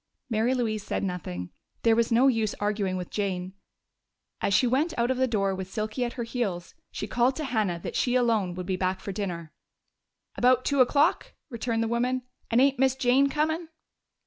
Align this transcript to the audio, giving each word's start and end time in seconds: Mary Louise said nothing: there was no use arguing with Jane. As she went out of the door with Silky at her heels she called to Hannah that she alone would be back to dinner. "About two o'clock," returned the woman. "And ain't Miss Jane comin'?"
Mary 0.31 0.55
Louise 0.55 0.81
said 0.83 1.03
nothing: 1.03 1.51
there 1.83 1.95
was 1.95 2.11
no 2.11 2.27
use 2.27 2.55
arguing 2.55 2.97
with 2.97 3.11
Jane. 3.11 3.53
As 4.41 4.51
she 4.51 4.65
went 4.65 4.97
out 4.97 5.11
of 5.11 5.17
the 5.17 5.27
door 5.27 5.53
with 5.53 5.69
Silky 5.71 6.03
at 6.03 6.13
her 6.13 6.23
heels 6.23 6.73
she 6.91 7.05
called 7.05 7.35
to 7.35 7.43
Hannah 7.43 7.77
that 7.83 7.95
she 7.95 8.15
alone 8.15 8.55
would 8.55 8.65
be 8.65 8.77
back 8.77 9.03
to 9.03 9.13
dinner. 9.13 9.53
"About 10.35 10.65
two 10.65 10.81
o'clock," 10.81 11.33
returned 11.51 11.83
the 11.83 11.87
woman. 11.87 12.23
"And 12.49 12.59
ain't 12.59 12.79
Miss 12.79 12.95
Jane 12.95 13.29
comin'?" 13.29 13.69